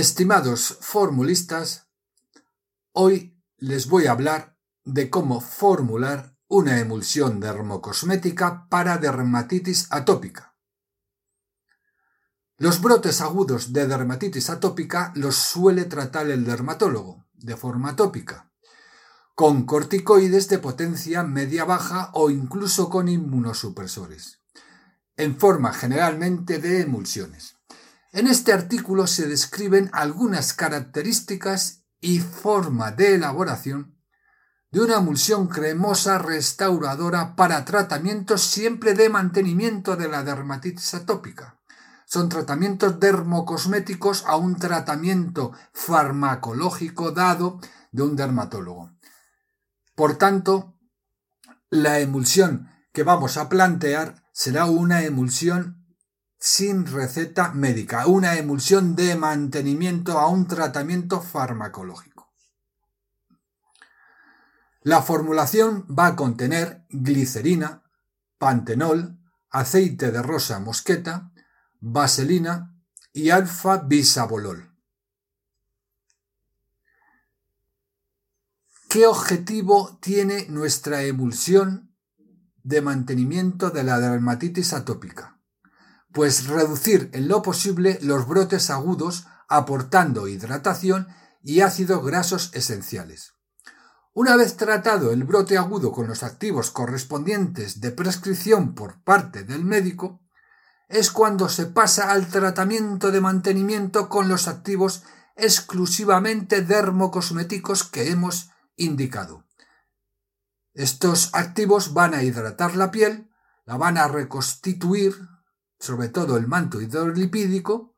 [0.00, 1.90] Estimados formulistas,
[2.92, 10.56] hoy les voy a hablar de cómo formular una emulsión dermocosmética para dermatitis atópica.
[12.56, 18.50] Los brotes agudos de dermatitis atópica los suele tratar el dermatólogo de forma tópica,
[19.34, 24.40] con corticoides de potencia media-baja o incluso con inmunosupresores,
[25.18, 27.60] en forma generalmente de emulsiones.
[28.12, 33.96] En este artículo se describen algunas características y forma de elaboración
[34.72, 41.60] de una emulsión cremosa restauradora para tratamientos siempre de mantenimiento de la dermatitis atópica.
[42.04, 47.60] Son tratamientos dermocosméticos a un tratamiento farmacológico dado
[47.92, 48.92] de un dermatólogo.
[49.94, 50.76] Por tanto,
[51.68, 55.79] la emulsión que vamos a plantear será una emulsión
[56.40, 62.32] sin receta médica, una emulsión de mantenimiento a un tratamiento farmacológico.
[64.82, 67.82] La formulación va a contener glicerina,
[68.38, 69.18] pantenol,
[69.50, 71.30] aceite de rosa mosqueta,
[71.78, 72.74] vaselina
[73.12, 74.74] y alfa bisabolol.
[78.88, 81.94] ¿Qué objetivo tiene nuestra emulsión
[82.62, 85.39] de mantenimiento de la dermatitis atópica?
[86.12, 91.08] Pues reducir en lo posible los brotes agudos aportando hidratación
[91.42, 93.34] y ácidos grasos esenciales.
[94.12, 99.64] Una vez tratado el brote agudo con los activos correspondientes de prescripción por parte del
[99.64, 100.20] médico,
[100.88, 105.04] es cuando se pasa al tratamiento de mantenimiento con los activos
[105.36, 109.46] exclusivamente dermocosméticos que hemos indicado.
[110.74, 113.30] Estos activos van a hidratar la piel,
[113.64, 115.14] la van a reconstituir,
[115.80, 117.94] sobre todo el manto hidrolipídico,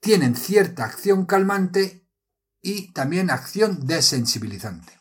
[0.00, 2.06] tienen cierta acción calmante
[2.60, 5.00] y también acción desensibilizante.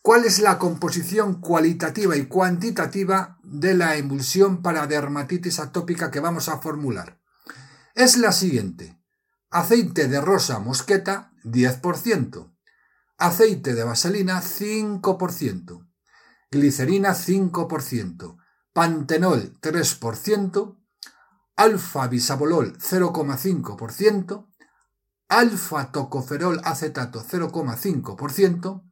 [0.00, 6.48] ¿Cuál es la composición cualitativa y cuantitativa de la emulsión para dermatitis atópica que vamos
[6.48, 7.20] a formular?
[7.94, 8.98] Es la siguiente.
[9.50, 12.54] Aceite de rosa mosqueta 10%,
[13.18, 15.88] aceite de vaselina 5%,
[16.50, 18.36] glicerina 5%,
[18.78, 20.76] pantenol 3%,
[21.56, 24.46] alfa bisabolol 0,5%,
[25.30, 28.82] alfa tocoferol acetato 0,5%,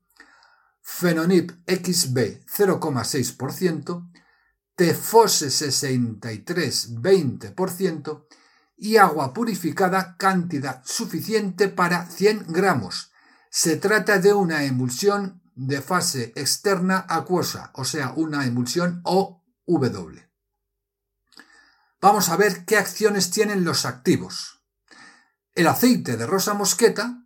[0.82, 4.10] fenonip XB 0,6%,
[4.74, 8.26] tefose 63 20%
[8.78, 13.12] y agua purificada cantidad suficiente para 100 gramos.
[13.50, 20.30] Se trata de una emulsión de fase externa acuosa, o sea, una emulsión O W.
[22.00, 24.62] Vamos a ver qué acciones tienen los activos.
[25.54, 27.24] El aceite de rosa mosqueta,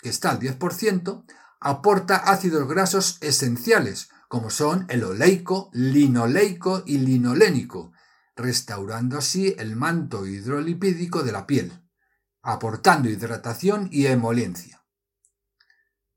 [0.00, 1.24] que está al 10%,
[1.60, 7.92] aporta ácidos grasos esenciales, como son el oleico, linoleico y linolénico,
[8.36, 11.72] restaurando así el manto hidrolipídico de la piel,
[12.42, 14.84] aportando hidratación y emoliencia.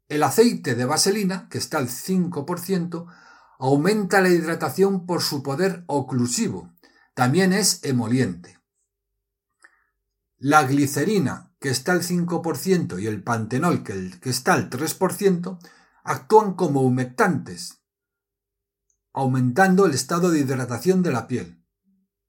[0.08, 3.08] El aceite de vaselina, que está al 5%,
[3.62, 6.74] aumenta la hidratación por su poder oclusivo.
[7.14, 8.60] También es emoliente.
[10.40, 15.60] La glicerina, que está al 5%, y el pantenol, que, está al 3%,
[16.04, 17.84] actúan como humectantes,
[19.14, 21.64] aumentando el estado de hidratación de la piel.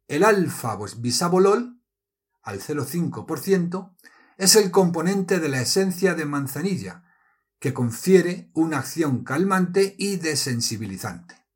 [0.09, 1.81] El alfa bisabolol,
[2.43, 3.97] al 0,5%,
[4.37, 7.05] es el componente de la esencia de manzanilla,
[7.63, 11.47] que confiere una acción calmante y desensibilizante.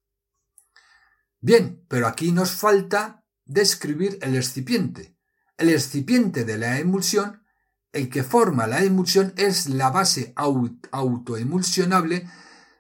[1.41, 5.19] Bien, pero aquí nos falta describir el excipiente.
[5.59, 7.43] El excipiente de la emulsión,
[7.91, 12.31] el que forma la emulsión, es la base autoemulsionable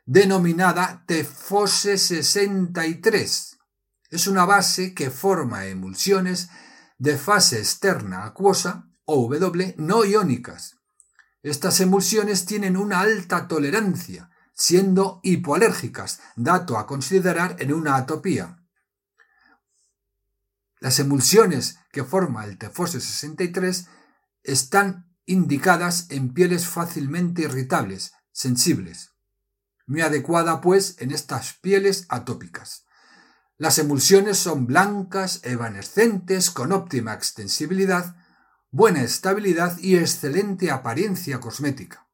[0.04, 3.58] denominada Tefose 63.
[4.08, 6.48] Es una base que forma emulsiones
[6.96, 10.76] de fase externa acuosa o W no iónicas
[11.50, 18.62] estas emulsiones tienen una alta tolerancia, siendo hipoalérgicas, dato a considerar en una atopía.
[20.80, 23.86] Las emulsiones que forma el Tefose 63
[24.42, 29.12] están indicadas en pieles fácilmente irritables, sensibles.
[29.86, 32.86] Muy adecuada, pues, en estas pieles atópicas.
[33.58, 38.16] Las emulsiones son blancas, evanescentes, con óptima extensibilidad,
[38.76, 42.06] buena estabilidad y excelente apariencia cosmética.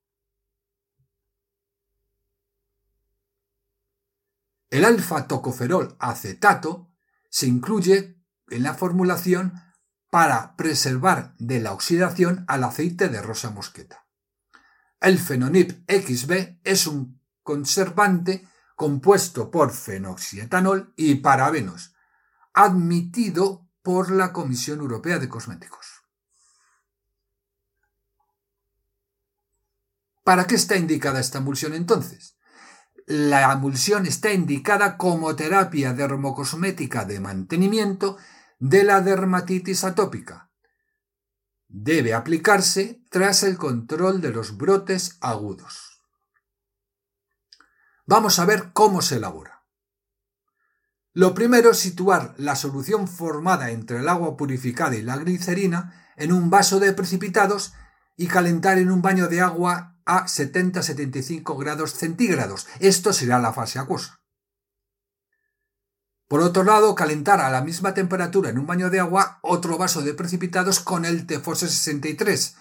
[4.71, 6.89] El alfa-tocoferol acetato
[7.29, 8.17] se incluye
[8.49, 9.55] en la formulación
[10.09, 14.07] para preservar de la oxidación al aceite de rosa mosqueta.
[15.01, 21.97] El fenonip XB es un conservante compuesto por fenoxietanol y parabenos,
[22.55, 25.92] admitido por la Comisión Europea de Cosméticos.
[30.25, 32.37] ¿Para qué está indicada esta emulsión entonces?
[33.07, 38.17] La emulsión está indicada como terapia dermocosmética de mantenimiento
[38.61, 40.51] de la dermatitis atópica.
[41.67, 46.01] Debe aplicarse tras el control de los brotes agudos.
[48.07, 49.65] Vamos a ver cómo se elabora.
[51.13, 56.33] Lo primero es situar la solución formada entre el agua purificada y la glicerina en
[56.33, 57.75] un vaso de precipitados
[58.17, 62.67] y calentar en un baño de agua a 70-75 grados centígrados.
[62.81, 64.21] Esto será la fase acuosa.
[66.29, 70.01] Por otro lado, calentar a la misma temperatura en un baño de agua otro vaso
[70.01, 72.57] de precipitados con el Tefose 63,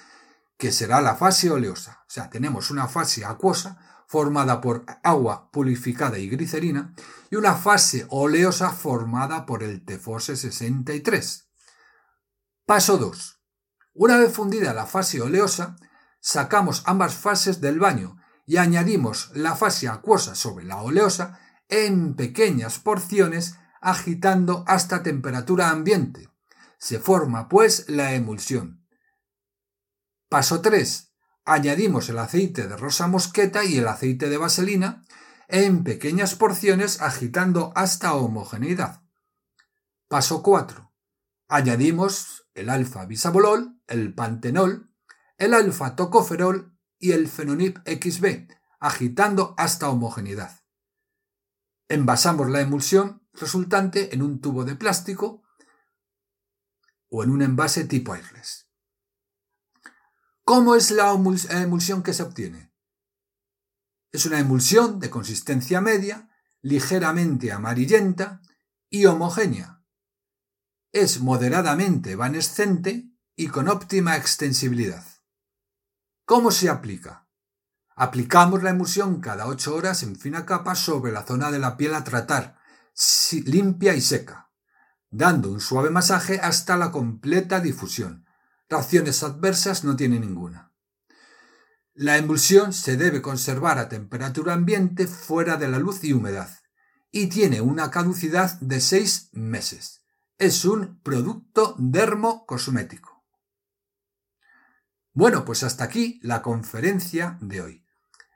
[0.58, 2.02] que será la fase oleosa.
[2.02, 6.94] O sea, tenemos una fase acuosa formada por agua purificada y glicerina
[7.30, 11.48] y una fase oleosa formada por el Tefose 63.
[12.66, 13.41] Paso 2.
[13.94, 15.76] Una vez fundida la fase oleosa,
[16.20, 22.80] sacamos ambas fases del baño y añadimos la fase acuosa sobre la oleosa en pequeñas
[22.80, 26.30] porciones agitando hasta temperatura ambiente.
[26.78, 28.86] Se forma, pues, la emulsión.
[30.30, 31.12] Paso 3.
[31.46, 35.04] Añadimos el aceite de rosa mosqueta y el aceite de vaselina
[35.48, 39.02] en pequeñas porciones agitando hasta homogeneidad.
[40.08, 40.92] Paso 4.
[41.48, 44.92] Añadimos el alfa bisabolol, el pantenol,
[45.38, 48.48] el alfa tocoferol y el fenonip XB,
[48.80, 50.62] agitando hasta homogeneidad.
[51.88, 55.44] Envasamos la emulsión resultante en un tubo de plástico
[57.10, 58.70] o en un envase tipo airless.
[60.44, 62.74] ¿Cómo es la emulsión que se obtiene?
[64.12, 66.30] Es una emulsión de consistencia media,
[66.62, 68.42] ligeramente amarillenta
[68.90, 69.81] y homogénea.
[70.94, 75.06] Es moderadamente evanescente y con óptima extensibilidad.
[76.26, 77.30] ¿Cómo se aplica?
[77.96, 81.94] Aplicamos la emulsión cada 8 horas en fina capa sobre la zona de la piel
[81.94, 82.60] a tratar,
[83.46, 84.52] limpia y seca,
[85.10, 88.26] dando un suave masaje hasta la completa difusión.
[88.68, 90.74] Reacciones adversas no tiene ninguna.
[91.94, 96.50] La emulsión se debe conservar a temperatura ambiente fuera de la luz y humedad,
[97.12, 100.01] y tiene una caducidad de 6 meses.
[100.42, 103.24] Es un producto dermocosmético.
[105.14, 107.86] Bueno, pues hasta aquí la conferencia de hoy.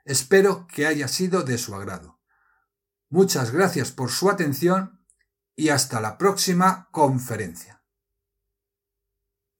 [0.04, 2.20] Espero que haya sido de su agrado.
[3.08, 5.04] Muchas gracias por su atención
[5.56, 7.75] y hasta la próxima conferencia.